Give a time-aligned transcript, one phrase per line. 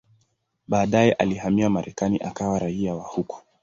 [0.67, 3.43] Baadaye alihamia Marekani akawa raia wa huko.